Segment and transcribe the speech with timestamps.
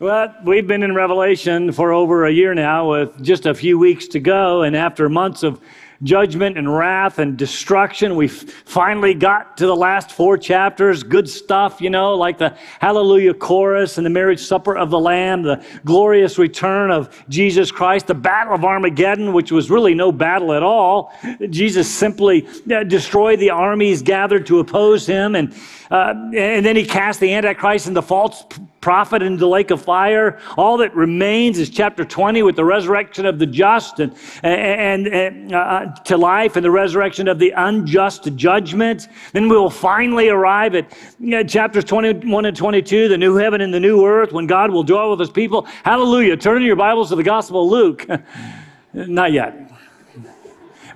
[0.00, 4.06] Well, we've been in Revelation for over a year now with just a few weeks
[4.08, 4.62] to go.
[4.62, 5.60] And after months of
[6.02, 8.16] judgment and wrath and destruction.
[8.16, 11.02] We finally got to the last four chapters.
[11.02, 15.42] Good stuff, you know, like the Hallelujah chorus and the marriage supper of the Lamb,
[15.42, 20.52] the glorious return of Jesus Christ, the battle of Armageddon, which was really no battle
[20.52, 21.12] at all.
[21.50, 25.54] Jesus simply uh, destroyed the armies gathered to oppose him and
[25.90, 28.44] uh, and then he cast the Antichrist and the false
[28.80, 30.38] prophet into the lake of fire.
[30.56, 35.54] All that remains is chapter 20 with the resurrection of the just and, and, and
[35.54, 39.08] uh, to life and the resurrection of the unjust judgment.
[39.32, 43.72] Then we will finally arrive at know, chapters 21 and 22, the new heaven and
[43.72, 45.62] the new earth, when God will dwell with his people.
[45.84, 46.36] Hallelujah.
[46.36, 48.06] Turn in your Bibles to the Gospel of Luke.
[48.92, 49.69] Not yet.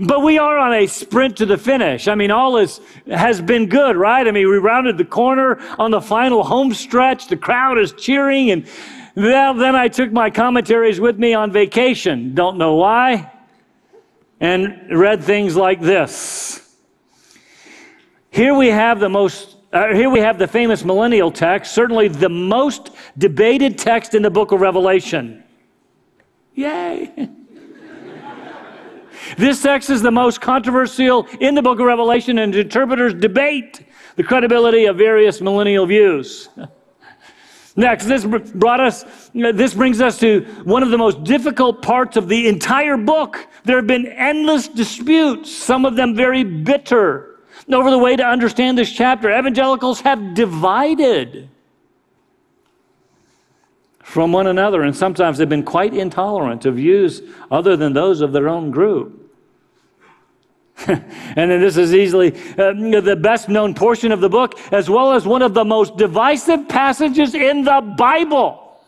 [0.01, 2.09] But we are on a sprint to the finish.
[2.09, 4.27] I mean, all is, has been good, right?
[4.27, 7.29] I mean, we rounded the corner on the final home stretch.
[7.29, 8.51] The crowd is cheering.
[8.51, 8.67] And
[9.15, 12.35] then I took my commentaries with me on vacation.
[12.35, 13.31] Don't know why.
[14.41, 16.77] And read things like this.
[18.31, 22.29] Here we have the most, uh, here we have the famous millennial text, certainly the
[22.29, 25.45] most debated text in the book of Revelation.
[26.55, 27.31] Yay!
[29.37, 34.23] This text is the most controversial in the book of Revelation, and interpreters debate the
[34.23, 36.49] credibility of various millennial views.
[37.77, 42.17] Next, this brought us, uh, this brings us to one of the most difficult parts
[42.17, 43.49] of the entire book.
[43.65, 47.41] There have been endless disputes, some of them very bitter,
[47.73, 49.37] over the way to understand this chapter.
[49.37, 51.49] Evangelicals have divided
[54.15, 57.21] from one another, and sometimes they've been quite intolerant of views
[57.51, 59.29] other than those of their own group.
[60.87, 65.11] and then this is easily uh, the best known portion of the book, as well
[65.11, 68.81] as one of the most divisive passages in the Bible.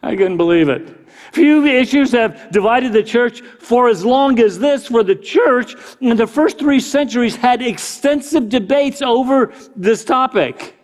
[0.00, 0.96] I couldn't believe it.
[1.32, 6.16] Few issues have divided the church for as long as this, for the church in
[6.16, 10.79] the first three centuries had extensive debates over this topic.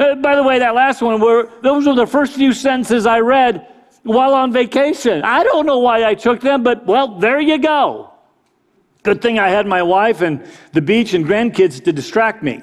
[0.00, 3.20] Uh, by the way, that last one, were, those were the first few sentences I
[3.20, 3.66] read
[4.02, 5.22] while on vacation.
[5.22, 8.10] I don't know why I took them, but well, there you go.
[9.02, 12.62] Good thing I had my wife and the beach and grandkids to distract me.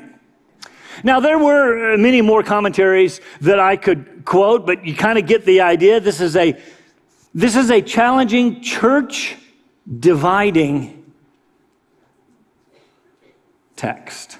[1.03, 5.27] Now, there were uh, many more commentaries that I could quote, but you kind of
[5.27, 5.99] get the idea.
[5.99, 6.59] This is a,
[7.35, 9.35] this is a challenging church
[9.99, 11.05] dividing
[13.75, 14.39] text.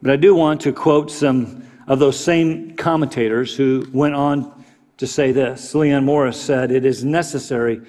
[0.00, 4.64] But I do want to quote some of those same commentators who went on
[4.98, 5.74] to say this.
[5.74, 7.80] Leon Morris said, It is necessary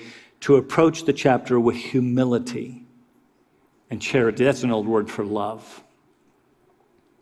[0.42, 2.86] to approach the chapter with humility
[3.90, 4.44] and charity.
[4.44, 5.84] That's an old word for love.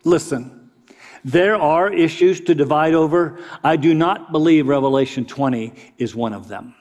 [0.04, 0.70] Listen,
[1.24, 3.40] there are issues to divide over.
[3.64, 6.74] I do not believe Revelation 20 is one of them.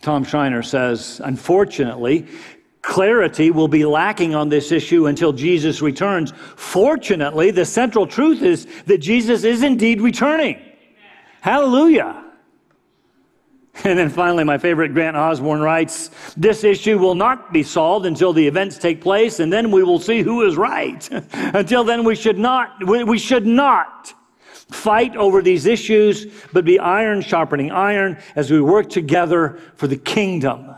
[0.00, 2.26] Tom Schreiner says, unfortunately,
[2.84, 6.32] clarity will be lacking on this issue until Jesus returns.
[6.56, 10.60] Fortunately, the central truth is that Jesus is indeed returning.
[11.40, 12.22] Hallelujah.
[13.82, 18.32] And then finally, my favorite Grant Osborne writes This issue will not be solved until
[18.32, 21.08] the events take place, and then we will see who is right.
[21.32, 24.14] until then, we should not, we should not
[24.70, 29.96] fight over these issues, but be iron sharpening iron as we work together for the
[29.96, 30.70] kingdom.
[30.70, 30.74] Uh,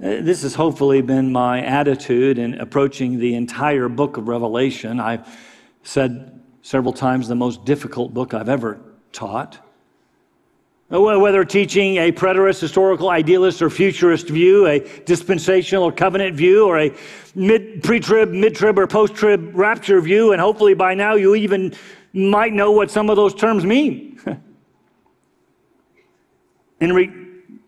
[0.00, 5.00] Uh, this has hopefully been my attitude in approaching the entire book of Revelation.
[5.00, 5.26] I've
[5.82, 8.78] said several times the most difficult book I've ever
[9.10, 9.58] taught.
[10.92, 16.64] Uh, whether teaching a preterist, historical, idealist, or futurist view, a dispensational or covenant view,
[16.64, 16.94] or a
[17.34, 21.74] mid, pre-trib, mid-trib, or post-trib rapture view, and hopefully by now you even
[22.12, 24.20] might know what some of those terms mean.
[26.80, 27.10] in, re,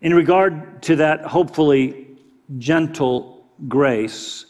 [0.01, 2.00] in regard to that hopefully
[2.57, 4.45] gentle grace,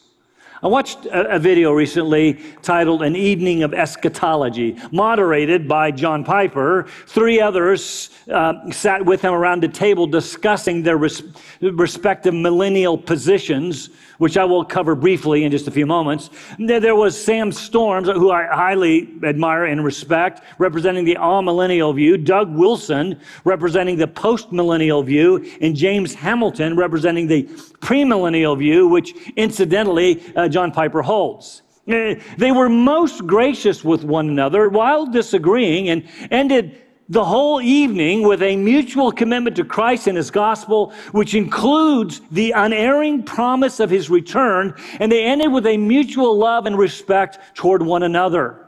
[0.64, 6.86] I watched a, video recently titled An Evening of Eschatology, moderated by John Piper.
[7.08, 11.24] Three others uh, sat with him around the table discussing their res-
[11.62, 13.90] respective millennial positions
[14.22, 16.30] which I will cover briefly in just a few moments.
[16.60, 22.56] There was Sam Storms, who I highly admire and respect, representing the amillennial view, Doug
[22.56, 27.46] Wilson, representing the post millennial view, and James Hamilton, representing the
[27.80, 31.64] premillennial view, which incidentally uh, John Piper holds.
[31.88, 36.80] Uh, they were most gracious with one another while disagreeing and ended
[37.12, 42.52] the whole evening with a mutual commitment to Christ and his gospel, which includes the
[42.52, 47.82] unerring promise of his return, and they ended with a mutual love and respect toward
[47.82, 48.66] one another.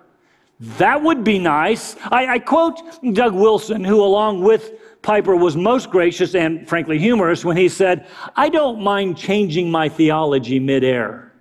[0.59, 1.95] That would be nice.
[2.03, 2.81] I, I quote
[3.13, 8.07] Doug Wilson, who, along with Piper, was most gracious and frankly humorous when he said,
[8.35, 11.32] I don't mind changing my theology midair.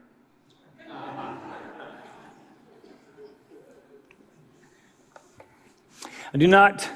[6.34, 6.88] I do not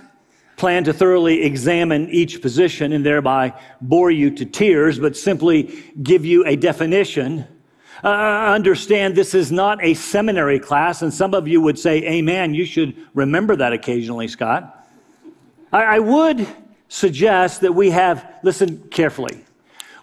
[0.57, 3.53] plan to thoroughly examine each position and thereby
[3.83, 7.47] bore you to tears, but simply give you a definition.
[8.03, 12.55] Uh, understand this is not a seminary class, and some of you would say, Amen.
[12.55, 14.89] You should remember that occasionally, Scott.
[15.73, 16.47] I, I would
[16.89, 19.45] suggest that we have, listen carefully,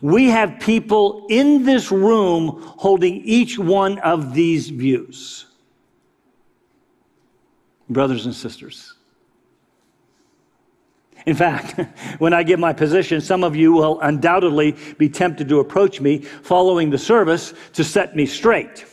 [0.01, 5.45] we have people in this room holding each one of these views.
[7.89, 8.92] Brothers and sisters.
[11.25, 11.79] In fact,
[12.19, 16.19] when I give my position, some of you will undoubtedly be tempted to approach me
[16.19, 18.85] following the service to set me straight.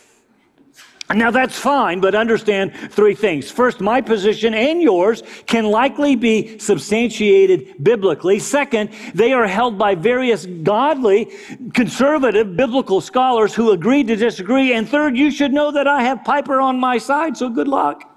[1.14, 3.50] Now that's fine, but understand three things.
[3.50, 8.38] First, my position and yours can likely be substantiated biblically.
[8.38, 11.32] Second, they are held by various godly,
[11.74, 14.72] conservative, biblical scholars who agree to disagree.
[14.72, 18.09] And third, you should know that I have Piper on my side, so good luck.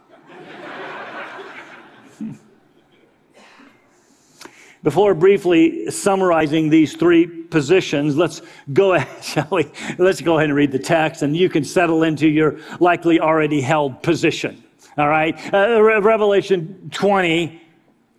[4.84, 8.42] Before briefly summarizing these three positions, let's
[8.74, 9.72] go ahead, shall we?
[9.98, 13.62] Let's go ahead and read the text, and you can settle into your likely already
[13.62, 14.62] held position.
[14.98, 15.40] All right?
[15.54, 17.62] Uh, Revelation 20,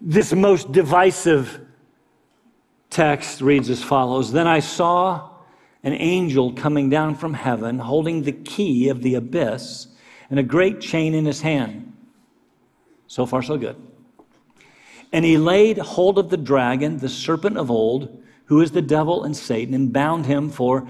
[0.01, 1.61] this most divisive
[2.89, 5.31] text reads as follows Then I saw
[5.83, 9.89] an angel coming down from heaven, holding the key of the abyss
[10.31, 11.93] and a great chain in his hand.
[13.07, 13.77] So far, so good.
[15.15, 19.23] And he laid hold of the dragon, the serpent of old, who is the devil
[19.23, 20.89] and Satan, and bound him for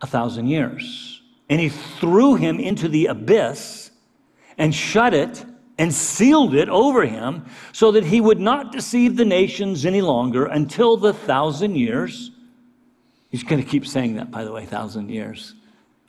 [0.00, 1.20] a thousand years.
[1.48, 3.90] And he threw him into the abyss
[4.56, 5.44] and shut it
[5.78, 10.46] and sealed it over him so that he would not deceive the nations any longer
[10.46, 12.30] until the thousand years.
[13.30, 15.55] He's going to keep saying that, by the way, thousand years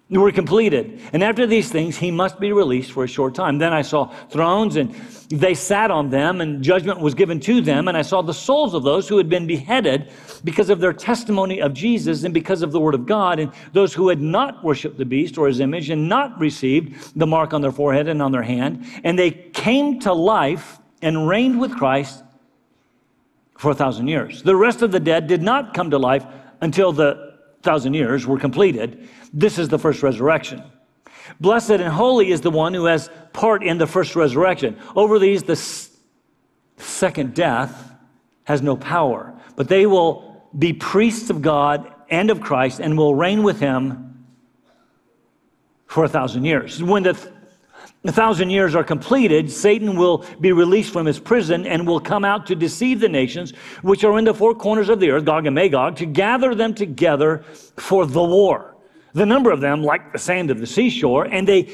[0.10, 1.02] were completed.
[1.12, 3.58] And after these things, he must be released for a short time.
[3.58, 4.94] Then I saw thrones, and
[5.30, 7.90] they sat on them, and judgment was given to them.
[7.90, 10.10] And I saw the souls of those who had been beheaded
[10.46, 13.94] because of their testimony of Jesus and because of the word of God, and those
[13.94, 17.62] who had not worshiped the beast or his image and not received the mark on
[17.62, 18.86] their forehead and on their hand.
[19.04, 22.24] And they came to life and reigned with Christ
[23.58, 24.42] for a thousand years.
[24.42, 26.26] The rest of the dead did not come to life
[26.62, 27.27] until the
[27.62, 29.08] thousand years were completed.
[29.34, 30.64] This is the first resurrection.
[31.40, 34.78] Blessed and holy is the one who has part in the first resurrection.
[34.96, 35.56] Over these, the
[36.78, 37.92] second death
[38.46, 43.14] has no power, but they will be priests of God and of Christ and will
[43.14, 44.26] reign with him
[45.88, 46.82] for a thousand years.
[46.82, 47.37] When the
[48.08, 52.24] a thousand years are completed, Satan will be released from his prison and will come
[52.24, 53.52] out to deceive the nations
[53.82, 56.74] which are in the four corners of the earth, Gog and Magog, to gather them
[56.74, 57.40] together
[57.78, 58.76] for the war.
[59.14, 61.70] The number of them, like the sand of the seashore, and they,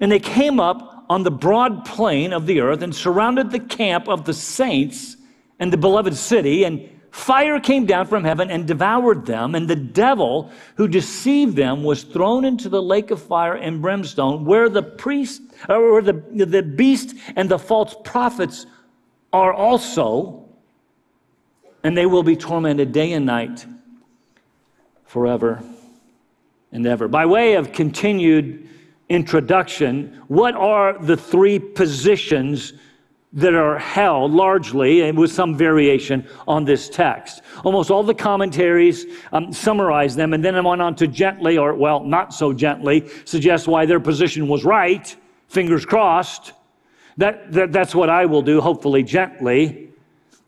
[0.00, 4.08] and they came up on the broad plain of the earth and surrounded the camp
[4.08, 5.16] of the saints
[5.58, 9.76] and the beloved city, and Fire came down from heaven and devoured them, and the
[9.76, 14.82] devil who deceived them was thrown into the lake of fire and brimstone, where the
[14.82, 18.66] priest, uh, or the, the beast and the false prophets
[19.32, 20.44] are also,
[21.84, 23.64] and they will be tormented day and night
[25.06, 25.62] forever
[26.72, 27.06] and ever.
[27.06, 28.68] By way of continued
[29.08, 32.72] introduction, what are the three positions
[33.34, 37.42] that are held largely and with some variation on this text.
[37.64, 41.74] Almost all the commentaries um, summarize them and then I went on to gently, or
[41.74, 45.14] well, not so gently, suggest why their position was right.
[45.48, 46.52] Fingers crossed.
[47.16, 49.90] That, that that's what I will do, hopefully gently.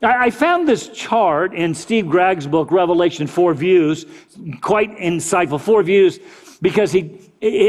[0.02, 4.06] I, I found this chart in Steve Gregg's book, Revelation Four Views,
[4.60, 5.60] quite insightful.
[5.60, 6.18] Four views,
[6.60, 7.20] because he,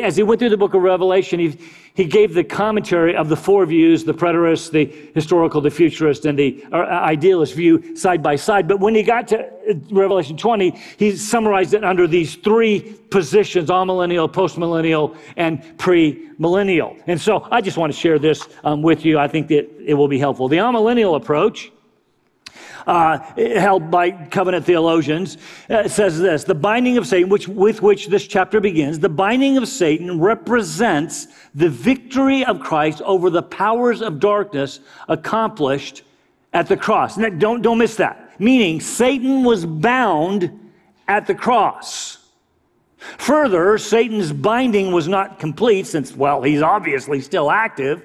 [0.02, 1.60] as he went through the book of Revelation, he
[1.98, 4.86] he gave the commentary of the four views the preterist, the
[5.16, 8.68] historical, the futurist, and the uh, idealist view side by side.
[8.68, 13.70] But when he got to uh, Revelation 20, he summarized it under these three positions
[13.70, 17.02] amillennial, postmillennial, and premillennial.
[17.08, 19.18] And so I just want to share this um, with you.
[19.18, 20.48] I think that it will be helpful.
[20.48, 21.72] The amillennial approach
[22.86, 25.38] uh, held by covenant theologians,
[25.70, 29.58] uh, says this The binding of Satan, which, with which this chapter begins, the binding
[29.58, 36.04] of Satan represents the victory of Christ over the powers of darkness accomplished
[36.54, 37.16] at the cross.
[37.16, 38.40] Don't, don't miss that.
[38.40, 40.72] Meaning, Satan was bound
[41.08, 42.18] at the cross.
[42.98, 48.04] Further, Satan's binding was not complete since, well, he's obviously still active,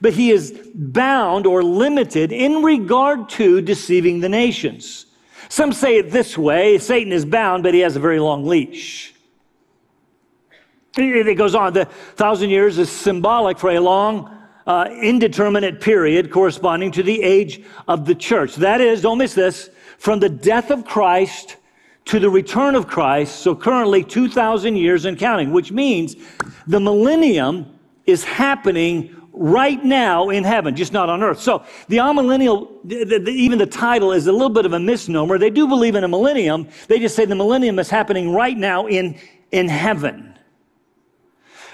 [0.00, 5.06] but he is bound or limited in regard to deceiving the nations.
[5.48, 9.14] Some say it this way Satan is bound, but he has a very long leash.
[10.96, 11.72] It goes on.
[11.72, 17.62] The thousand years is symbolic for a long, uh, indeterminate period corresponding to the age
[17.88, 18.56] of the church.
[18.56, 21.56] That is, don't miss this, from the death of Christ
[22.06, 26.16] to the return of Christ, so currently 2,000 years and counting, which means
[26.66, 31.40] the millennium is happening right now in heaven, just not on earth.
[31.40, 35.38] So the amillennial, the, the, even the title is a little bit of a misnomer.
[35.38, 36.68] They do believe in a millennium.
[36.88, 39.18] They just say the millennium is happening right now in,
[39.50, 40.38] in heaven.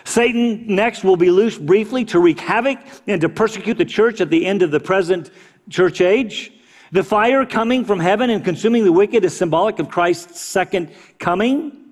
[0.04, 4.30] Satan next will be loosed briefly to wreak havoc and to persecute the church at
[4.30, 5.32] the end of the present
[5.68, 6.52] church age.
[6.92, 11.85] The fire coming from heaven and consuming the wicked is symbolic of Christ's second coming.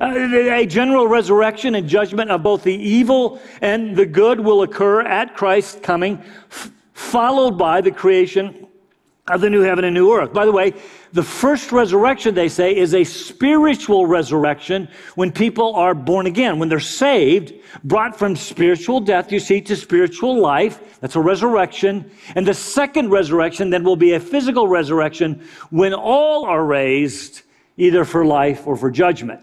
[0.00, 0.14] Uh,
[0.52, 5.34] a general resurrection and judgment of both the evil and the good will occur at
[5.34, 6.18] Christ's coming,
[6.50, 8.66] f- followed by the creation
[9.28, 10.32] of the new heaven and new earth.
[10.32, 10.74] By the way,
[11.12, 16.68] the first resurrection, they say, is a spiritual resurrection when people are born again, when
[16.68, 21.00] they're saved, brought from spiritual death, you see, to spiritual life.
[21.00, 22.10] That's a resurrection.
[22.34, 27.42] And the second resurrection then will be a physical resurrection when all are raised
[27.76, 29.40] either for life or for judgment.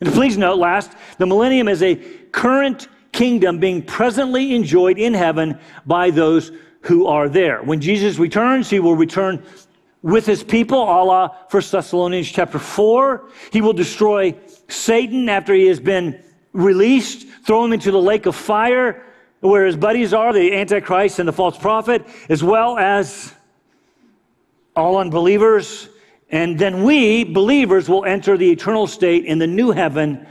[0.00, 5.58] And please note, last, the millennium is a current kingdom being presently enjoyed in heaven
[5.86, 6.52] by those
[6.82, 7.62] who are there.
[7.62, 9.42] When Jesus returns, he will return
[10.02, 13.28] with his people, Allah, la 1 Thessalonians chapter 4.
[13.52, 14.34] He will destroy
[14.68, 19.04] Satan after he has been released, throw him into the lake of fire,
[19.40, 23.34] where his buddies are, the Antichrist and the false prophet, as well as
[24.76, 25.88] all unbelievers
[26.30, 30.26] and then we, believers, will enter the eternal state in the new heaven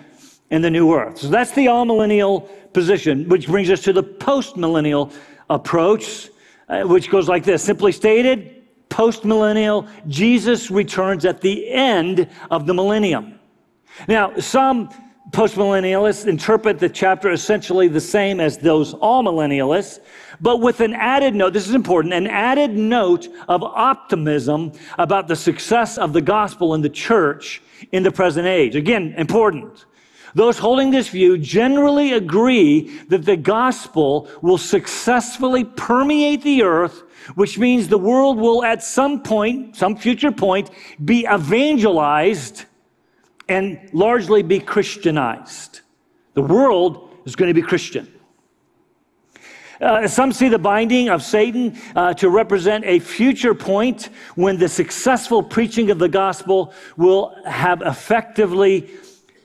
[0.52, 1.18] and the new earth.
[1.18, 5.12] So that's the amillennial position, which brings us to the postmillennial
[5.50, 6.30] approach,
[6.70, 12.74] uh, which goes like this simply stated, postmillennial, Jesus returns at the end of the
[12.74, 13.40] millennium.
[14.08, 14.90] Now, some
[15.32, 20.00] postmillennialists interpret the chapter essentially the same as those amillennialists,
[20.40, 25.36] but with an added note, this is important, an added note of optimism about the
[25.36, 28.76] success of the gospel in the church in the present age.
[28.76, 29.86] Again, important.
[30.36, 37.04] Those holding this view generally agree that the gospel will successfully permeate the earth,
[37.36, 40.70] which means the world will at some point, some future point,
[41.04, 42.66] be evangelized
[43.50, 45.82] and largely be Christianized.
[46.34, 48.12] The world is going to be Christian.
[49.80, 54.68] Uh, some see the binding of Satan uh, to represent a future point when the
[54.68, 58.90] successful preaching of the gospel will have effectively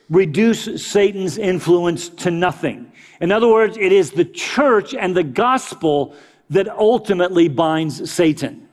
[0.09, 2.91] reduced Satan's influence to nothing.
[3.21, 6.15] In other words, it is the church and the gospel
[6.51, 8.69] that ultimately binds Satan.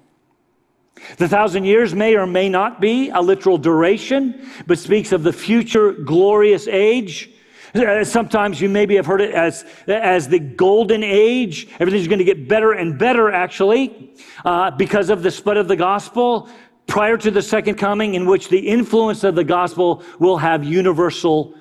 [1.18, 5.34] The thousand years may or may not be a literal duration, but speaks of the
[5.34, 7.30] future glorious age
[7.76, 11.68] uh, sometimes you maybe have heard it as, as the golden age.
[11.80, 14.12] Everything's going to get better and better, actually,
[14.44, 16.50] uh, because of the spread of the gospel
[16.88, 21.54] prior to the second coming, in which the influence of the gospel will have universal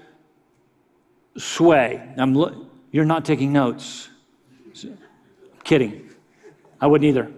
[1.36, 2.02] sway.
[2.16, 4.08] I'm you're not taking notes.
[5.64, 6.08] Kidding.
[6.80, 7.30] I wouldn't either.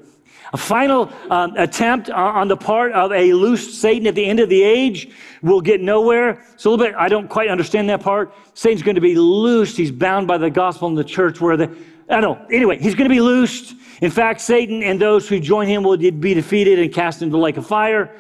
[0.53, 4.49] A final um, attempt on the part of a loose Satan at the end of
[4.49, 5.09] the age
[5.43, 6.45] will get nowhere.
[6.55, 8.35] It's a little bit, I don't quite understand that part.
[8.55, 9.77] Satan's going to be loosed.
[9.77, 11.71] He's bound by the gospel and the church where the,
[12.09, 12.47] I don't know.
[12.51, 13.75] Anyway, he's going to be loosed.
[14.01, 17.39] In fact, Satan and those who join him will be defeated and cast into the
[17.39, 18.17] lake of fire.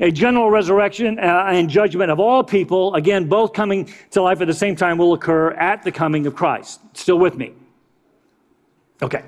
[0.00, 4.46] A general resurrection uh, and judgment of all people, again, both coming to life at
[4.46, 6.80] the same time, will occur at the coming of Christ.
[6.94, 7.52] Still with me?
[9.00, 9.22] Okay.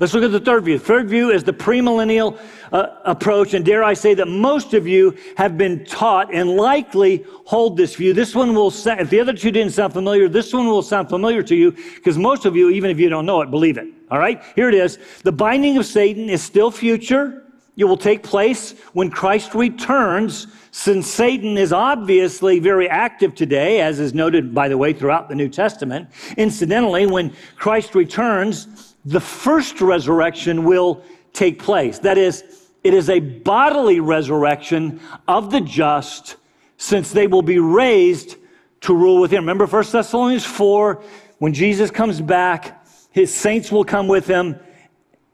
[0.00, 0.78] Let's look at the third view.
[0.78, 2.38] Third view is the premillennial
[2.72, 7.24] uh, approach, and dare I say that most of you have been taught and likely
[7.44, 8.12] hold this view.
[8.14, 11.08] This one will, sound, if the other two didn't sound familiar, this one will sound
[11.08, 13.88] familiar to you because most of you, even if you don't know it, believe it.
[14.10, 14.42] All right?
[14.56, 14.98] Here it is.
[15.22, 17.44] The binding of Satan is still future.
[17.76, 23.98] It will take place when Christ returns, since Satan is obviously very active today, as
[23.98, 26.08] is noted, by the way, throughout the New Testament.
[26.36, 31.98] Incidentally, when Christ returns, the first resurrection will take place.
[31.98, 32.44] That is,
[32.84, 36.36] it is a bodily resurrection of the just,
[36.76, 38.36] since they will be raised
[38.82, 39.42] to rule with him.
[39.42, 41.02] Remember 1 Thessalonians 4,
[41.38, 44.58] when Jesus comes back, his saints will come with him,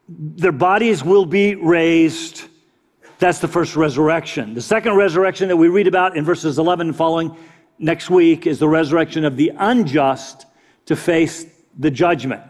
[0.08, 2.44] their bodies will be raised.
[3.18, 4.54] That's the first resurrection.
[4.54, 7.36] The second resurrection that we read about in verses 11 and following
[7.78, 10.46] next week is the resurrection of the unjust
[10.86, 11.46] to face
[11.78, 12.42] the judgment.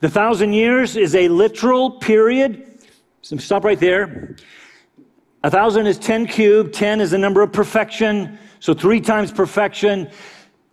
[0.00, 2.80] The thousand years is a literal period.
[3.22, 4.36] So stop right there.
[5.42, 6.74] A thousand is 10 cubed.
[6.74, 8.38] 10 is the number of perfection.
[8.60, 10.10] So three times perfection.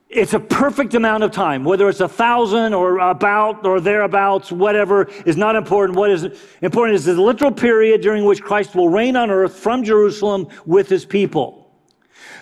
[0.10, 1.64] It's a perfect amount of time.
[1.64, 5.98] Whether it's a thousand or about or thereabouts, whatever is not important.
[5.98, 6.28] What is
[6.62, 10.90] important is the literal period during which Christ will reign on earth from Jerusalem with
[10.90, 11.61] his people.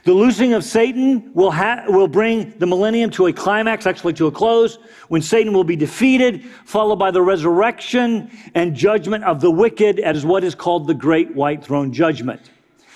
[0.09, 4.25] The loosing of Satan will, ha- will bring the millennium to a climax, actually to
[4.25, 9.51] a close, when Satan will be defeated, followed by the resurrection and judgment of the
[9.51, 12.41] wicked as what is called the Great White Throne Judgment.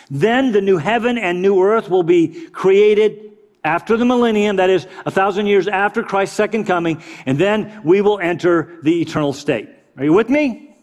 [0.10, 4.88] Then the new heaven and new earth will be created after the millennium, that is,
[5.06, 9.70] a thousand years after Christ's second coming, and then we will enter the eternal state.
[9.98, 10.76] Are you with me?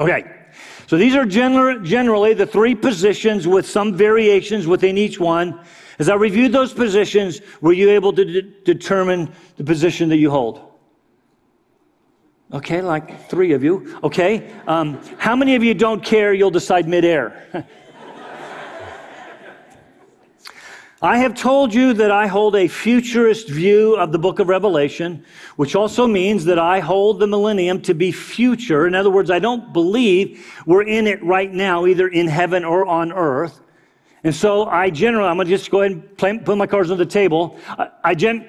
[0.00, 0.41] Okay.
[0.92, 5.58] So these are gener- generally the three positions with some variations within each one.
[5.98, 10.30] As I reviewed those positions, were you able to de- determine the position that you
[10.30, 10.60] hold?
[12.52, 13.98] Okay, like three of you.
[14.04, 14.52] Okay.
[14.66, 16.34] Um, how many of you don't care?
[16.34, 17.66] You'll decide midair.
[21.02, 25.24] I have told you that I hold a futurist view of the book of Revelation,
[25.56, 28.86] which also means that I hold the millennium to be future.
[28.86, 32.86] In other words, I don't believe we're in it right now, either in heaven or
[32.86, 33.60] on earth.
[34.22, 36.92] And so I generally, I'm going to just go ahead and play, put my cards
[36.92, 37.58] on the table.
[37.66, 38.48] I, I gen,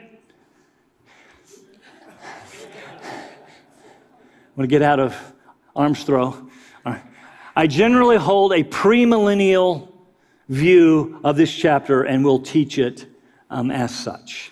[4.46, 5.16] I'm going to get out of
[5.76, 6.50] arm's throw.
[7.56, 9.93] I generally hold a premillennial
[10.54, 13.08] view of this chapter and we'll teach it
[13.50, 14.52] um, as such.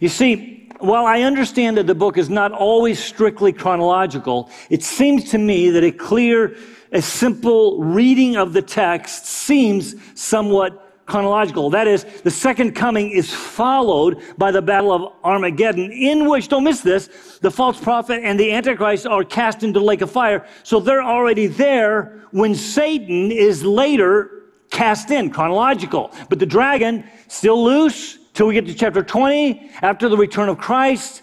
[0.00, 5.30] You see, while I understand that the book is not always strictly chronological, it seems
[5.30, 6.56] to me that a clear,
[6.90, 11.70] a simple reading of the text seems somewhat chronological.
[11.70, 16.64] That is, the second coming is followed by the battle of Armageddon, in which, don't
[16.64, 20.46] miss this, the false prophet and the Antichrist are cast into the lake of fire.
[20.64, 24.41] So they're already there when Satan is later
[24.72, 26.10] cast in, chronological.
[26.28, 29.70] But the dragon, still loose till we get to chapter 20.
[29.82, 31.22] After the return of Christ,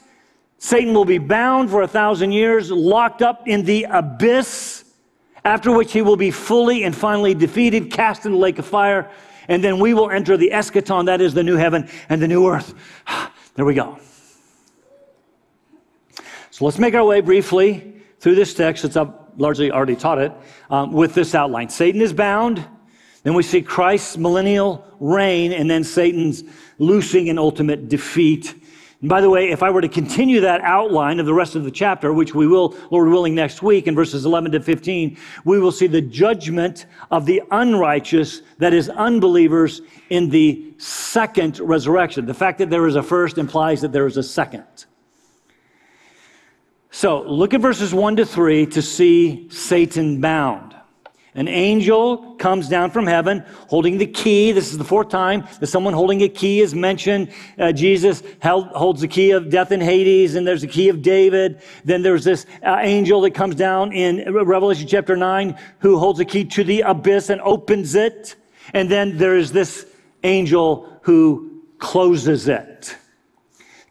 [0.60, 4.86] Satan will be bound for a thousand years, locked up in the abyss,
[5.44, 9.10] after which he will be fully and finally defeated, cast in the lake of fire.
[9.48, 12.48] And then we will enter the eschaton, that is the new heaven and the new
[12.48, 12.74] earth.
[13.56, 14.00] There we go.
[16.50, 20.32] So let's make our way briefly through this text, since I've largely already taught it,
[20.70, 21.68] um, with this outline.
[21.68, 22.66] Satan is bound.
[23.23, 26.43] Then we see Christ's millennial reign and then Satan's
[26.77, 28.55] loosing and ultimate defeat.
[29.01, 31.63] And by the way, if I were to continue that outline of the rest of
[31.63, 35.60] the chapter, which we will, Lord willing, next week in verses 11 to 15, we
[35.60, 42.25] will see the judgment of the unrighteous, that is, unbelievers, in the second resurrection.
[42.25, 44.86] The fact that there is a first implies that there is a second.
[46.91, 50.75] So look at verses 1 to 3 to see Satan bound.
[51.36, 54.52] An angel comes down from heaven holding the key.
[54.52, 57.32] This is the fourth time that someone holding a key is mentioned.
[57.58, 61.04] Uh, Jesus held, holds the key of death in Hades, and there's the key of
[61.04, 61.62] David.
[61.86, 66.26] Then there's this uh, angel that comes down in Revelation chapter 9 who holds the
[66.26, 68.36] key to the abyss and opens it.
[68.74, 69.86] And then there's this
[70.24, 72.98] angel who closes it.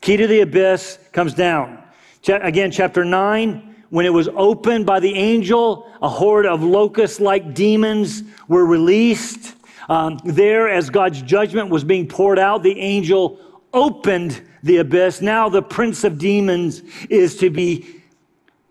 [0.00, 1.82] Key to the abyss comes down.
[2.22, 7.20] Ch- again, chapter 9 when it was opened by the angel, a horde of locust
[7.20, 9.54] like demons were released.
[9.88, 13.40] Um, there, as God's judgment was being poured out, the angel
[13.72, 15.20] opened the abyss.
[15.20, 18.02] Now, the prince of demons is to be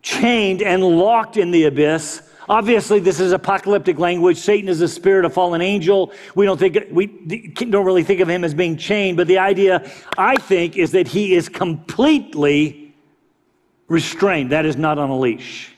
[0.01, 2.21] chained and locked in the abyss.
[2.49, 4.37] Obviously, this is apocalyptic language.
[4.37, 6.13] Satan is a spirit, a fallen angel.
[6.33, 9.89] We don't think we don't really think of him as being chained, but the idea,
[10.17, 12.86] I think, is that he is completely
[13.87, 14.51] restrained.
[14.51, 15.71] That is not on a leash.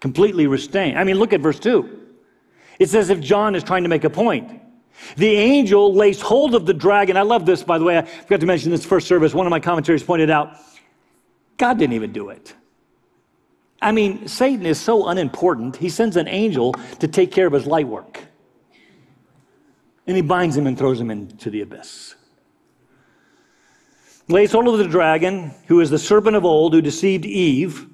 [0.00, 0.98] Completely restrained.
[0.98, 2.00] I mean, look at verse 2.
[2.78, 4.60] It says if John is trying to make a point.
[5.16, 7.16] The angel lays hold of the dragon.
[7.16, 7.98] I love this, by the way.
[7.98, 9.34] I forgot to mention this first service.
[9.34, 10.56] One of my commentaries pointed out
[11.56, 12.54] God didn't even do it.
[13.82, 17.66] I mean, Satan is so unimportant, he sends an angel to take care of his
[17.66, 18.24] light work.
[20.06, 22.14] And he binds him and throws him into the abyss
[24.28, 27.86] lays hold of the dragon, who is the serpent of old, who deceived Eve.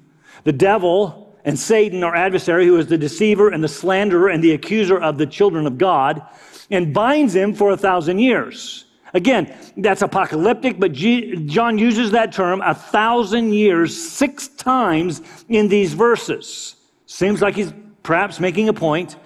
[0.43, 4.51] The devil and Satan, our adversary, who is the deceiver and the slanderer and the
[4.51, 6.21] accuser of the children of God,
[6.69, 8.85] and binds him for a thousand years.
[9.13, 15.67] Again, that's apocalyptic, but G- John uses that term a thousand years six times in
[15.67, 16.75] these verses.
[17.07, 19.17] Seems like he's perhaps making a point.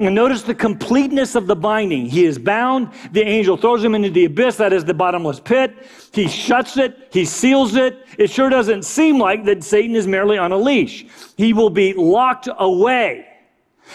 [0.00, 2.06] And notice the completeness of the binding.
[2.06, 2.88] He is bound.
[3.12, 5.86] The angel throws him into the abyss, that is the bottomless pit.
[6.14, 7.10] He shuts it.
[7.12, 8.06] He seals it.
[8.16, 11.04] It sure doesn't seem like that Satan is merely on a leash.
[11.36, 13.26] He will be locked away.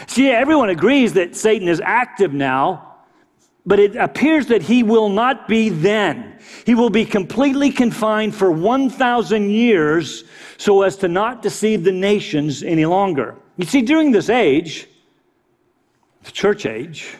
[0.05, 2.97] See, everyone agrees that Satan is active now,
[3.65, 6.37] but it appears that he will not be then.
[6.67, 10.23] He will be completely confined for 1,000 years
[10.57, 13.35] so as to not deceive the nations any longer.
[13.57, 14.87] You see, during this age,
[16.25, 17.15] the church age,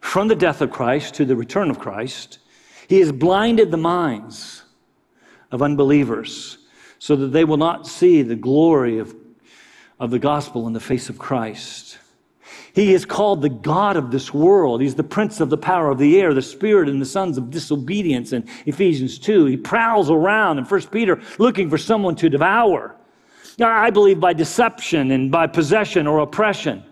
[0.00, 2.38] from the death of Christ to the return of Christ,
[2.86, 4.62] he has blinded the minds
[5.50, 6.58] of unbelievers
[6.98, 9.14] so that they will not see the glory of,
[9.98, 11.98] of the gospel in the face of Christ.
[12.74, 14.80] He is called the God of this world.
[14.80, 17.50] He's the prince of the power of the air, the spirit and the sons of
[17.50, 19.46] disobedience in Ephesians 2.
[19.46, 22.96] He prowls around in 1 Peter looking for someone to devour.
[23.60, 26.82] I believe by deception and by possession or oppression.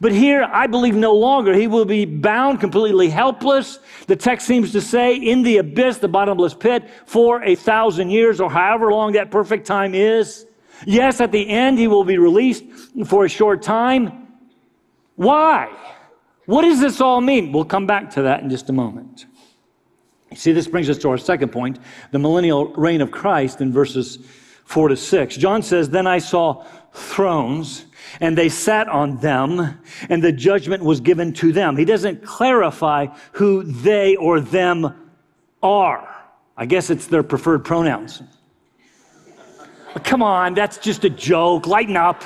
[0.00, 1.54] But here, I believe no longer.
[1.54, 3.78] He will be bound, completely helpless.
[4.06, 8.40] The text seems to say, in the abyss, the bottomless pit, for a thousand years,
[8.40, 10.46] or however long that perfect time is.
[10.86, 12.64] Yes, at the end, he will be released
[13.06, 14.28] for a short time.
[15.16, 15.70] Why?
[16.46, 17.52] What does this all mean?
[17.52, 19.26] We'll come back to that in just a moment.
[20.34, 21.78] See, this brings us to our second point
[22.10, 24.18] the millennial reign of Christ in verses
[24.64, 25.36] 4 to 6.
[25.36, 27.86] John says, Then I saw thrones
[28.20, 31.76] and they sat on them, and the judgment was given to them.
[31.76, 34.94] He doesn't clarify who they or them
[35.62, 36.08] are.
[36.56, 38.22] I guess it's their preferred pronouns.
[40.02, 41.66] Come on, that's just a joke.
[41.66, 42.22] Lighten up.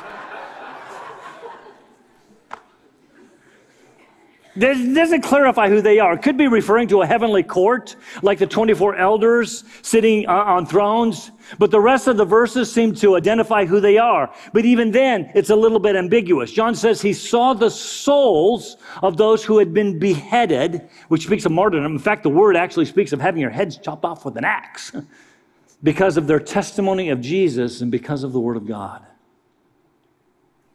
[4.61, 6.15] It doesn't clarify who they are.
[6.15, 10.67] It could be referring to a heavenly court, like the 24 elders sitting uh, on
[10.67, 11.31] thrones.
[11.59, 14.35] But the rest of the verses seem to identify who they are.
[14.53, 16.51] But even then, it's a little bit ambiguous.
[16.51, 21.53] John says he saw the souls of those who had been beheaded, which speaks of
[21.53, 21.93] martyrdom.
[21.93, 24.93] In fact, the word actually speaks of having your heads chopped off with an axe
[25.85, 29.07] because of their testimony of Jesus and because of the word of God.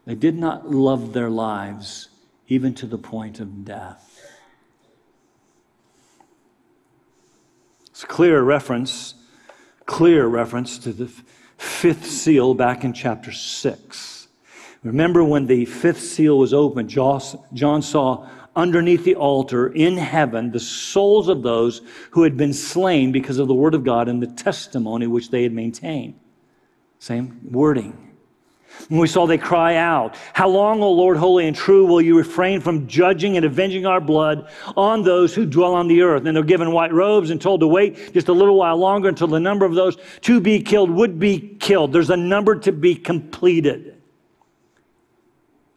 [0.05, 2.07] They did not love their lives
[2.47, 4.10] even to the point of death.
[7.89, 9.13] It's a clear reference,
[9.86, 11.12] clear reference to the
[11.58, 14.27] fifth seal back in chapter 6.
[14.84, 20.60] Remember when the fifth seal was opened, John saw underneath the altar in heaven the
[20.60, 24.27] souls of those who had been slain because of the word of God and the
[24.27, 26.19] testimony which they had maintained.
[26.99, 28.12] Same wording.
[28.89, 32.17] And we saw they cry out, How long, O Lord, holy and true, will you
[32.17, 36.25] refrain from judging and avenging our blood on those who dwell on the earth?
[36.25, 39.27] And they're given white robes and told to wait just a little while longer until
[39.27, 41.93] the number of those to be killed would be killed.
[41.93, 44.01] There's a number to be completed.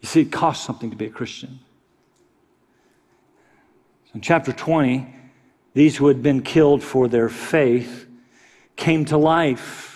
[0.00, 1.60] You see, it costs something to be a Christian.
[4.14, 5.14] In chapter 20,
[5.74, 8.06] these who had been killed for their faith
[8.76, 9.95] came to life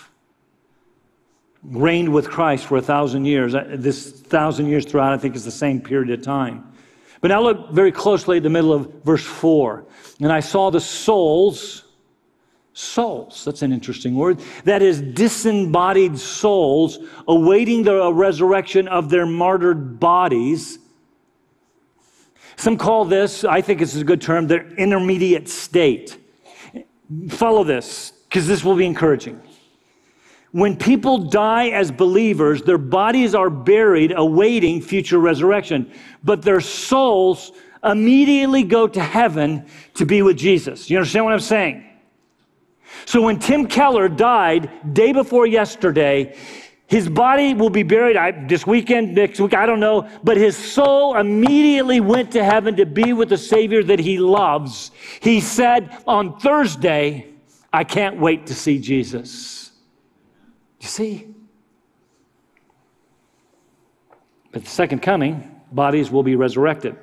[1.63, 3.53] reigned with Christ for a thousand years.
[3.55, 6.71] Uh, this thousand years throughout, I think, is the same period of time.
[7.21, 9.85] But now look very closely at the middle of verse 4.
[10.21, 11.83] And I saw the souls,
[12.73, 16.97] souls, that's an interesting word, that is, disembodied souls
[17.27, 20.79] awaiting the resurrection of their martyred bodies.
[22.55, 26.17] Some call this, I think it's a good term, their intermediate state.
[27.29, 29.41] Follow this, because this will be encouraging.
[30.51, 35.91] When people die as believers, their bodies are buried awaiting future resurrection,
[36.23, 40.89] but their souls immediately go to heaven to be with Jesus.
[40.89, 41.85] You understand what I'm saying?
[43.05, 46.35] So when Tim Keller died day before yesterday,
[46.87, 50.57] his body will be buried I, this weekend, next week, I don't know, but his
[50.57, 54.91] soul immediately went to heaven to be with the Savior that he loves.
[55.21, 57.27] He said on Thursday,
[57.71, 59.60] I can't wait to see Jesus.
[60.81, 61.27] You see?
[64.51, 66.97] But the second coming, bodies will be resurrected.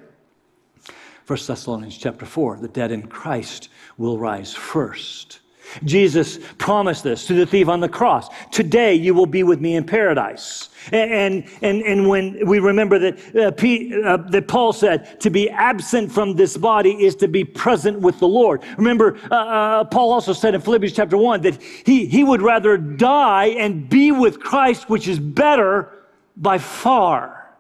[1.26, 5.40] 1 Thessalonians chapter 4, the dead in Christ will rise first.
[5.85, 8.28] Jesus promised this to the thief on the cross.
[8.50, 10.70] Today you will be with me in paradise.
[10.92, 15.50] And, and, and when we remember that, uh, P, uh, that Paul said to be
[15.50, 18.62] absent from this body is to be present with the Lord.
[18.76, 22.76] Remember, uh, uh Paul also said in Philippians chapter 1 that he, he would rather
[22.76, 25.92] die and be with Christ, which is better
[26.37, 27.50] by far.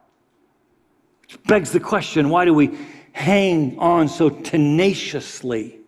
[1.22, 2.78] Which begs the question why do we
[3.18, 5.80] hang on so tenaciously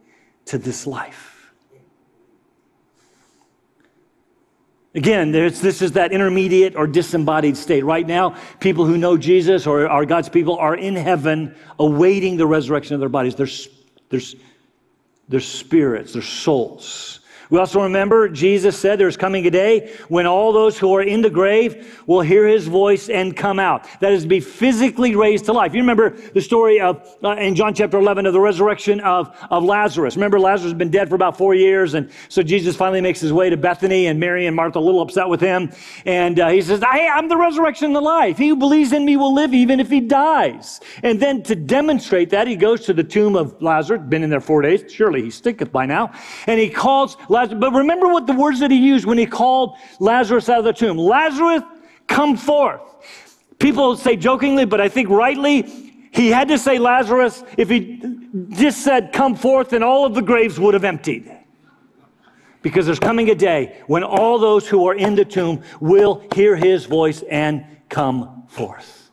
[0.47, 1.30] to this life.
[4.93, 7.85] Again, this is that intermediate or disembodied state.
[7.85, 12.47] Right now, people who know Jesus or are God's people are in heaven awaiting the
[12.47, 13.37] resurrection of their bodies.
[13.37, 14.21] Their,
[15.29, 17.20] their spirits, their souls.
[17.51, 21.21] We also remember Jesus said there's coming a day when all those who are in
[21.21, 23.89] the grave will hear his voice and come out.
[23.99, 25.75] That is to be physically raised to life.
[25.75, 29.65] You remember the story of, uh, in John chapter 11 of the resurrection of, of
[29.65, 30.15] Lazarus.
[30.15, 31.95] Remember, Lazarus has been dead for about four years.
[31.95, 35.03] And so Jesus finally makes his way to Bethany and Mary and Martha a little
[35.03, 35.73] upset with him.
[36.05, 38.39] And uh, he says, Hey, I'm the resurrection and the life.
[38.39, 40.81] He who believes in me will live even if he dies.
[41.03, 44.41] And then to demonstrate that, he goes to the tomb of Lazarus, been in there
[44.41, 44.85] four days.
[44.93, 46.13] Surely he stinketh by now.
[46.47, 47.61] And he calls Lazarus Lazarus.
[47.61, 50.73] But remember what the words that he used when he called Lazarus out of the
[50.73, 51.63] tomb Lazarus,
[52.07, 52.81] come forth.
[53.59, 55.63] People say jokingly, but I think rightly,
[56.13, 57.45] he had to say Lazarus.
[57.57, 58.03] If he
[58.51, 61.31] just said, come forth, then all of the graves would have emptied.
[62.63, 66.57] Because there's coming a day when all those who are in the tomb will hear
[66.57, 69.11] his voice and come forth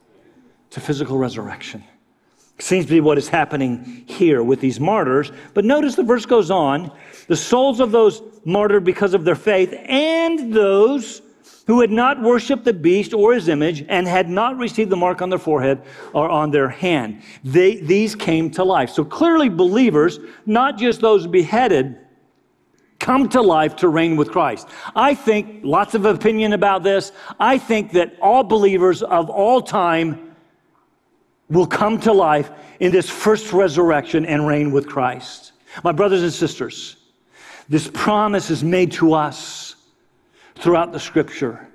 [0.72, 1.84] to physical resurrection.
[2.60, 5.32] Seems to be what is happening here with these martyrs.
[5.54, 6.92] But notice the verse goes on
[7.28, 11.22] the souls of those martyred because of their faith and those
[11.68, 15.22] who had not worshiped the beast or his image and had not received the mark
[15.22, 15.82] on their forehead
[16.14, 17.22] or on their hand.
[17.44, 18.90] They, these came to life.
[18.90, 21.98] So clearly, believers, not just those beheaded,
[23.00, 24.68] come to life to reign with Christ.
[24.96, 30.27] I think, lots of opinion about this, I think that all believers of all time
[31.50, 35.54] will come to life in this first resurrection and reign with Christ.
[35.84, 36.98] My brothers and sisters,
[37.70, 39.76] this promise is made to us
[40.56, 41.68] throughout the scripture.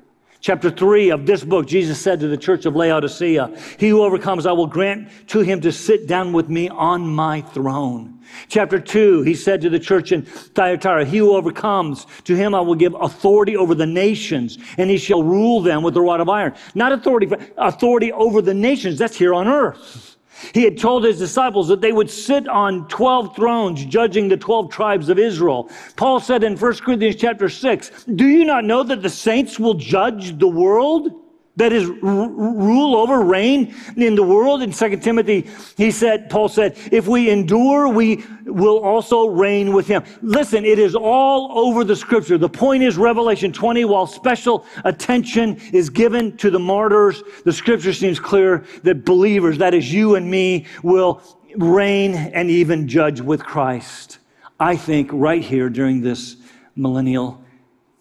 [0.42, 4.44] Chapter 3 of this book, Jesus said to the church of Laodicea, He who overcomes,
[4.44, 8.18] I will grant to him to sit down with me on my throne.
[8.48, 12.60] Chapter 2, he said to the church in Thyatira, He who overcomes, to him I
[12.60, 16.28] will give authority over the nations, and he shall rule them with the rod of
[16.28, 16.54] iron.
[16.74, 18.98] Not authority, but authority over the nations.
[18.98, 20.16] That's here on earth.
[20.52, 24.70] He had told his disciples that they would sit on 12 thrones judging the 12
[24.70, 25.70] tribes of Israel.
[25.96, 29.74] Paul said in 1 Corinthians chapter 6, Do you not know that the saints will
[29.74, 31.21] judge the world?
[31.56, 34.62] That is rule over reign in the world.
[34.62, 39.86] In Second timothy he said paul said if we endure we will also reign with
[39.86, 40.02] him.
[40.22, 42.38] Listen it is all over the scripture.
[42.38, 47.92] The point is revelation 20 while special attention is given to the martyrs the scripture
[47.92, 51.22] seems clear that believers that is you and me will
[51.56, 54.18] reign and even judge with christ
[54.58, 56.36] i think right here during this
[56.76, 57.42] millennial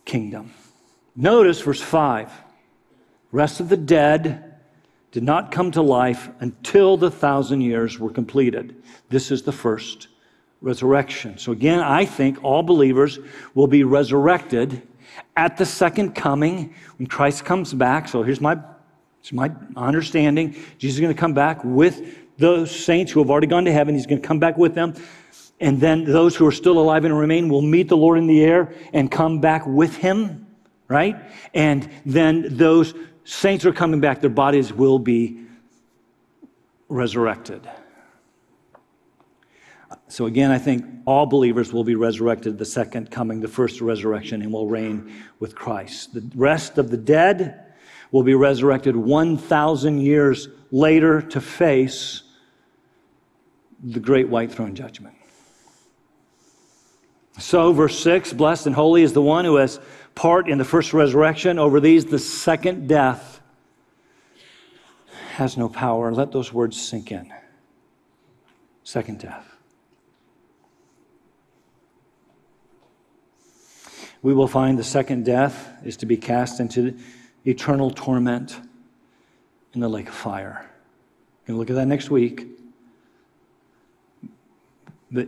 [0.06, 0.54] kingdom.
[1.16, 2.32] Notice verse 5
[3.32, 4.52] rest of the dead
[5.12, 8.82] did not come to life until the thousand years were completed.
[9.10, 10.08] This is the first
[10.62, 11.38] resurrection.
[11.38, 13.20] So, again, I think all believers
[13.54, 14.88] will be resurrected
[15.36, 18.08] at the second coming when Christ comes back.
[18.08, 18.58] So, here's my,
[19.22, 23.48] here's my understanding Jesus is going to come back with those saints who have already
[23.48, 24.94] gone to heaven, He's going to come back with them.
[25.60, 28.44] And then those who are still alive and remain will meet the Lord in the
[28.44, 30.48] air and come back with Him,
[30.88, 31.16] right?
[31.54, 35.46] And then those saints are coming back, their bodies will be
[36.90, 37.68] resurrected.
[40.08, 44.42] So, again, I think all believers will be resurrected the second coming, the first resurrection,
[44.42, 46.14] and will reign with Christ.
[46.14, 47.74] The rest of the dead
[48.12, 52.24] will be resurrected 1,000 years later to face
[53.82, 55.16] the great white throne judgment.
[57.40, 59.80] So, verse 6 Blessed and holy is the one who has
[60.16, 61.60] part in the first resurrection.
[61.60, 63.42] Over these, the second death
[65.34, 66.12] has no power.
[66.12, 67.34] Let those words sink in.
[68.84, 69.48] Second death.
[74.22, 76.98] We will find the second death is to be cast into
[77.46, 78.60] eternal torment
[79.74, 80.70] in the lake of fire.
[81.42, 82.48] We're going to look at that next week.
[85.12, 85.28] But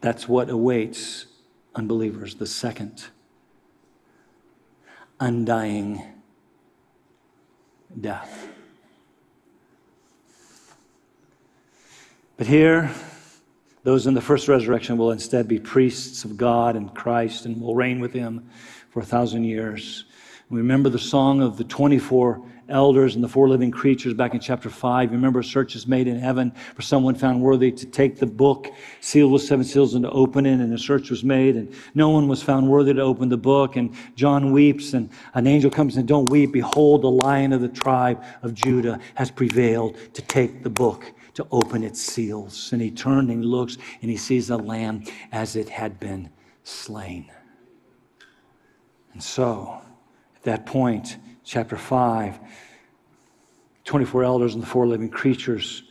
[0.00, 1.26] that's what awaits
[1.74, 3.06] unbelievers, the second
[5.22, 6.02] undying
[8.00, 8.48] death.
[12.36, 12.90] But here,
[13.84, 17.76] those in the first resurrection will instead be priests of God and Christ and will
[17.76, 18.50] reign with him
[18.90, 20.06] for a thousand years.
[20.50, 24.40] We remember the song of the 24 elders and the four living creatures back in
[24.40, 25.10] chapter 5.
[25.10, 28.26] You remember a search is made in heaven for someone found worthy to take the
[28.26, 28.68] book
[29.00, 32.08] sealed with seven seals and to open it, and a search was made, and no
[32.08, 33.76] one was found worthy to open the book.
[33.76, 36.52] And John weeps, and an angel comes and Don't weep.
[36.52, 41.46] Behold, the lion of the tribe of Judah has prevailed to take the book to
[41.50, 42.72] open its seals.
[42.72, 46.30] And he turned and he looks and he sees the lamb as it had been
[46.64, 47.30] slain.
[49.12, 49.82] And so,
[50.36, 52.38] at that point, chapter 5,
[53.84, 55.82] 24 elders and the four living creatures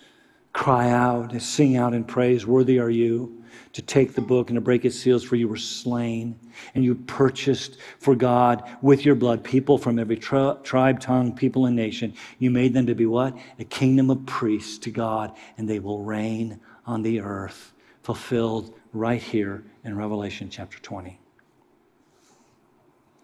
[0.53, 3.41] cry out and sing out in praise Worthy are you
[3.73, 6.37] to take the book and to break its seals, for you were slain
[6.75, 11.65] and you purchased for God with your blood people from every tri- tribe, tongue, people,
[11.65, 12.13] and nation.
[12.39, 13.37] You made them to be what?
[13.59, 19.21] A kingdom of priests to God, and they will reign on the earth, fulfilled right
[19.21, 21.20] here in Revelation chapter 20.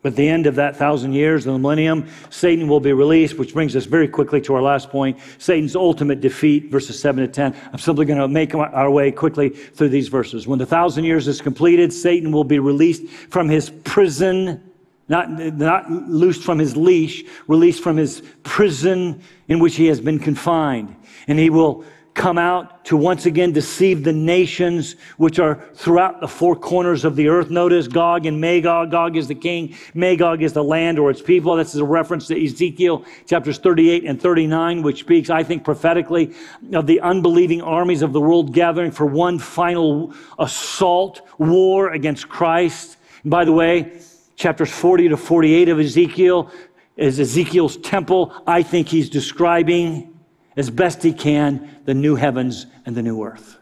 [0.04, 3.76] At the end of that thousand years, the millennium, Satan will be released, which brings
[3.76, 7.56] us very quickly to our last point Satan's ultimate defeat, verses 7 to 10.
[7.74, 10.48] I'm simply going to make our way quickly through these verses.
[10.48, 14.64] When the thousand years is completed, Satan will be released from his prison,
[15.10, 20.20] not, not loosed from his leash, released from his prison in which he has been
[20.20, 20.96] confined.
[21.28, 21.84] And he will
[22.18, 27.16] come out to once again deceive the nations which are throughout the four corners of
[27.16, 27.52] the earth.
[27.52, 28.90] Notice Gog and Magog.
[28.90, 31.56] Gog is the king, Magog is the land or its people.
[31.56, 36.34] This is a reference to Ezekiel chapters 38 and 39, which speaks, I think, prophetically
[36.74, 42.98] of the unbelieving armies of the world gathering for one final assault, war against Christ.
[43.22, 44.02] And by the way,
[44.36, 46.52] chapters 40 to 48 of Ezekiel
[46.96, 48.34] is Ezekiel's temple.
[48.48, 50.17] I think he's describing
[50.58, 53.58] as best he can the new heavens and the new earth.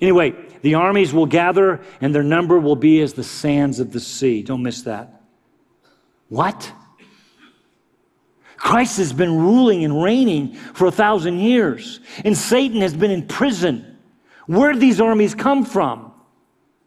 [0.00, 4.00] Anyway, the armies will gather and their number will be as the sands of the
[4.00, 4.42] sea.
[4.42, 5.20] Don't miss that.
[6.28, 6.72] What?
[8.56, 13.26] Christ has been ruling and reigning for a thousand years, and Satan has been in
[13.26, 13.98] prison.
[14.46, 16.12] Where did these armies come from?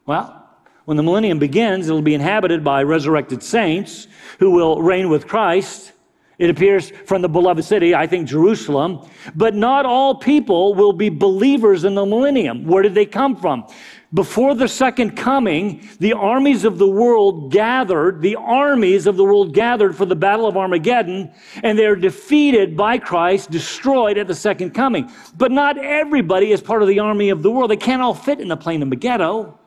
[0.06, 0.50] Well,
[0.86, 4.08] when the millennium begins, it'll be inhabited by resurrected saints
[4.40, 5.94] who will reign with Christ.
[6.42, 9.08] It appears from the beloved city, I think Jerusalem.
[9.36, 12.66] But not all people will be believers in the millennium.
[12.66, 13.68] Where did they come from?
[14.16, 19.54] Before the second coming, the armies of the world gathered, the armies of the world
[19.54, 24.72] gathered for the battle of Armageddon, and they're defeated by Christ, destroyed at the second
[24.72, 25.12] coming.
[25.38, 27.70] But not everybody is part of the army of the world.
[27.70, 29.60] They can't all fit in the plain of Megiddo.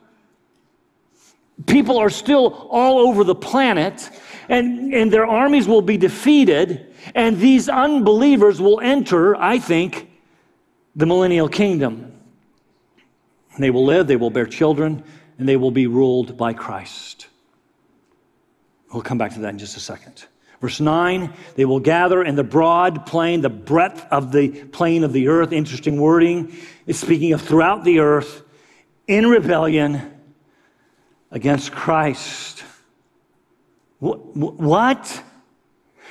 [1.66, 4.10] People are still all over the planet,
[4.48, 10.10] and, and their armies will be defeated, and these unbelievers will enter, I think,
[10.96, 12.12] the millennial kingdom.
[13.58, 15.04] They will live, they will bear children,
[15.38, 17.28] and they will be ruled by Christ.
[18.92, 20.26] We'll come back to that in just a second.
[20.60, 25.12] Verse 9, they will gather in the broad plain, the breadth of the plain of
[25.12, 25.52] the earth.
[25.52, 26.56] Interesting wording.
[26.86, 28.42] It's speaking of throughout the earth
[29.06, 30.12] in rebellion
[31.30, 32.64] against Christ.
[34.04, 35.22] What?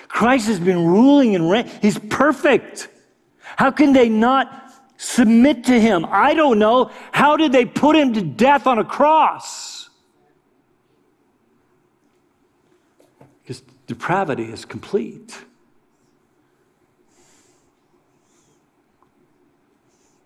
[0.08, 1.72] Christ has been ruling and reigning.
[1.82, 2.88] He's perfect.
[3.56, 6.06] How can they not submit to him?
[6.10, 6.92] I don't know.
[7.12, 9.90] How did they put him to death on a cross?
[13.44, 15.38] Because depravity is complete.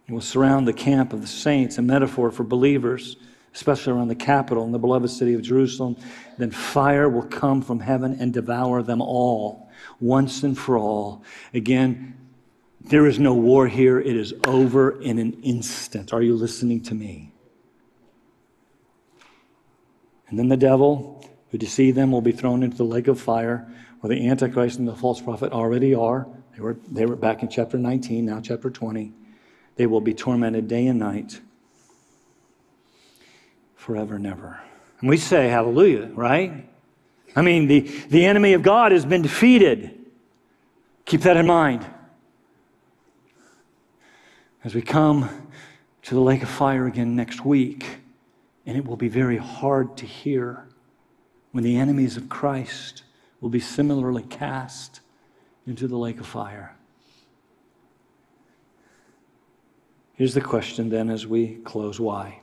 [0.08, 3.18] It will surround the camp of the saints, a metaphor for believers
[3.58, 5.98] especially around the capital and the beloved city of Jerusalem,
[6.38, 9.68] then fire will come from heaven and devour them all,
[10.00, 11.24] once and for all.
[11.56, 12.16] Again,
[12.82, 14.00] there is no war here.
[14.00, 16.14] It is over in an instant.
[16.14, 17.34] Are you listening to me?
[20.30, 23.68] And then the devil who deceived them will be thrown into the lake of fire,
[24.02, 26.28] where the Antichrist and the false prophet already are.
[26.54, 29.14] They were, they were back in chapter 19, now chapter 20.
[29.78, 31.40] They will be tormented day and night
[33.88, 34.60] forever and ever.
[35.00, 36.68] And we say hallelujah, right?
[37.38, 39.98] I mean, the, the enemy of God has been defeated.
[41.06, 41.86] Keep that in mind.
[44.66, 45.30] As we come
[46.02, 47.86] to the lake of fire again next week,
[48.66, 50.68] and it will be very hard to hear
[51.54, 53.04] when the enemies of Christ
[53.40, 55.00] will be similarly cast
[55.66, 56.76] into the lake of fire.
[60.16, 62.42] Here's the question then as we close why?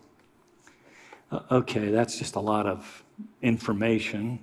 [1.35, 3.03] Uh, okay, that's just a lot of
[3.43, 4.39] information.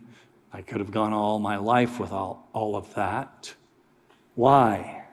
[0.51, 3.53] I could have gone all my life with all, all of that.
[4.35, 5.05] Why?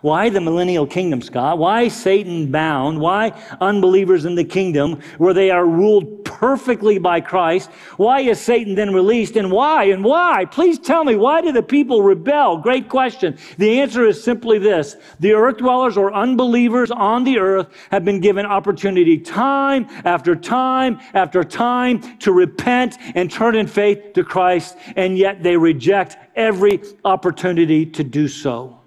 [0.00, 1.58] Why the millennial kingdom, Scott?
[1.58, 3.00] Why Satan bound?
[3.00, 7.70] Why unbelievers in the kingdom where they are ruled perfectly by Christ?
[7.98, 9.36] Why is Satan then released?
[9.36, 9.84] And why?
[9.84, 10.46] And why?
[10.46, 12.56] Please tell me, why did the people rebel?
[12.56, 13.36] Great question.
[13.58, 14.96] The answer is simply this.
[15.18, 20.98] The earth dwellers or unbelievers on the earth have been given opportunity time after time
[21.12, 26.80] after time to repent and turn in faith to Christ, and yet they reject every
[27.04, 28.80] opportunity to do so.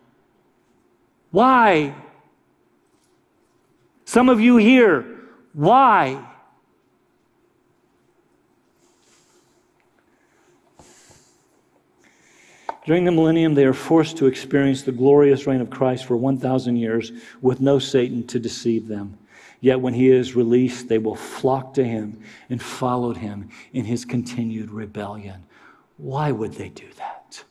[1.29, 1.93] Why?
[4.05, 5.05] Some of you here,
[5.53, 6.32] why?
[12.85, 16.75] During the millennium, they are forced to experience the glorious reign of Christ for 1,000
[16.75, 19.17] years with no Satan to deceive them.
[19.61, 24.03] Yet when he is released, they will flock to him and follow him in his
[24.03, 25.45] continued rebellion.
[25.95, 27.45] Why would they do that?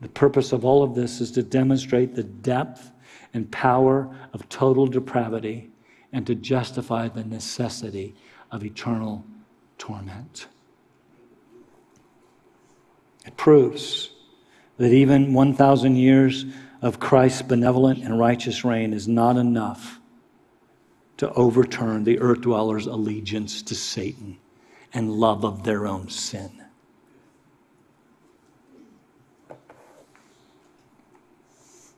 [0.00, 2.92] The purpose of all of this is to demonstrate the depth
[3.32, 5.70] and power of total depravity
[6.12, 8.14] and to justify the necessity
[8.52, 9.24] of eternal
[9.78, 10.46] torment.
[13.24, 14.10] It proves
[14.76, 16.44] that even 1,000 years
[16.82, 20.00] of Christ's benevolent and righteous reign is not enough
[21.16, 24.38] to overturn the earth dwellers' allegiance to Satan
[24.92, 26.50] and love of their own sin.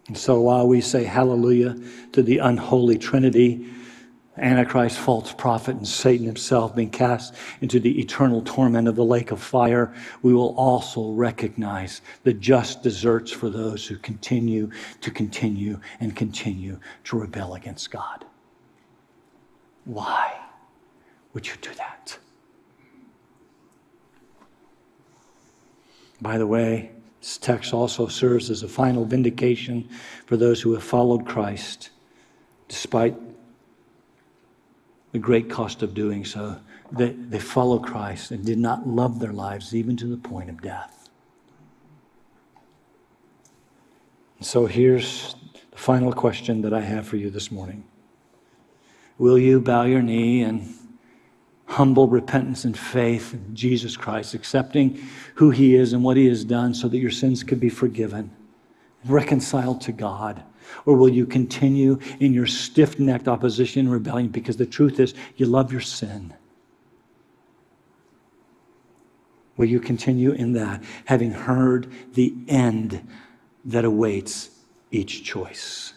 [0.07, 1.77] And so while we say hallelujah
[2.13, 3.67] to the unholy Trinity,
[4.39, 9.31] Antichrist, false prophet, and Satan himself being cast into the eternal torment of the lake
[9.31, 14.71] of fire, we will also recognize the just deserts for those who continue
[15.01, 18.27] to continue and continue to rebel against God.
[19.85, 20.35] Why
[21.33, 22.19] would you do that?
[26.21, 29.89] By the way, this text also serves as a final vindication
[30.27, 31.91] for those who have followed Christ
[32.69, 33.26] despite
[35.17, 36.61] the great cost of doing so.
[36.93, 40.61] They, they followed Christ and did not love their lives even to the point of
[40.61, 41.09] death.
[44.43, 45.35] So here's
[45.71, 47.85] the final question that I have for you this morning
[49.17, 50.75] Will you bow your knee and
[51.65, 55.01] humble repentance and faith in Jesus Christ, accepting
[55.37, 58.31] who He is and what He has done so that your sins could be forgiven,
[59.07, 60.43] reconciled to God?
[60.85, 65.15] Or will you continue in your stiff necked opposition and rebellion because the truth is
[65.37, 66.35] you love your sin?
[69.57, 73.07] Will you continue in that, having heard the end
[73.65, 74.51] that awaits
[74.91, 75.95] each choice?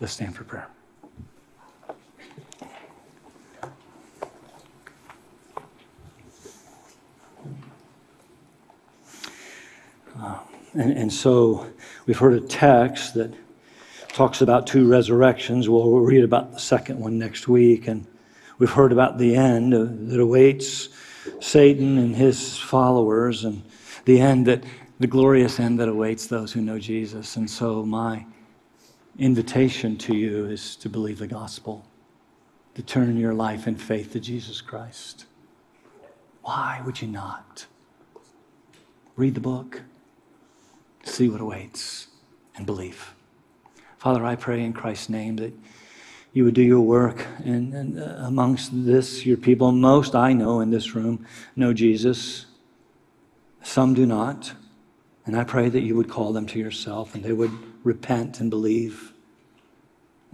[0.00, 0.68] Let's stand for prayer.
[10.16, 11.66] Um, and, and so
[12.06, 13.32] we've heard a text that
[14.08, 15.68] talks about two resurrections.
[15.68, 17.88] Well, read about the second one next week.
[17.88, 18.06] And
[18.58, 20.88] we've heard about the end that awaits
[21.40, 23.62] Satan and his followers, and
[24.04, 24.62] the end that
[25.00, 27.36] the glorious end that awaits those who know Jesus.
[27.36, 28.24] And so my
[29.18, 31.84] invitation to you is to believe the gospel,
[32.74, 35.26] to turn your life in faith to Jesus Christ.
[36.42, 37.66] Why would you not?
[39.16, 39.82] Read the book
[41.04, 42.08] see what awaits,
[42.56, 43.14] and believe.
[43.98, 45.52] Father, I pray in Christ's name that
[46.32, 49.72] you would do your work and, and uh, amongst this, your people.
[49.72, 51.24] Most I know in this room
[51.56, 52.46] know Jesus.
[53.62, 54.52] Some do not.
[55.26, 57.52] And I pray that you would call them to yourself and they would
[57.82, 59.14] repent and believe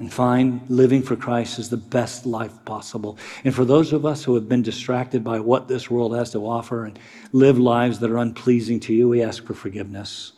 [0.01, 3.19] and find living for Christ is the best life possible.
[3.45, 6.39] And for those of us who have been distracted by what this world has to
[6.47, 6.99] offer and
[7.33, 10.33] live lives that are unpleasing to you, we ask for forgiveness.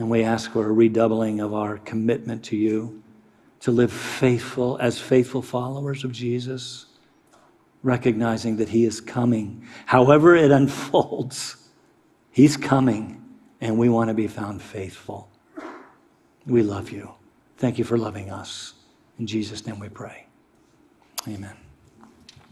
[0.00, 3.02] And we ask for a redoubling of our commitment to you
[3.60, 6.86] to live faithful as faithful followers of Jesus,
[7.82, 9.68] recognizing that He is coming.
[9.84, 11.68] However, it unfolds,
[12.30, 13.22] He's coming,
[13.60, 15.28] and we want to be found faithful.
[16.46, 17.12] We love you.
[17.58, 18.72] Thank you for loving us.
[19.18, 20.24] In Jesus' name we pray.
[21.28, 21.69] Amen.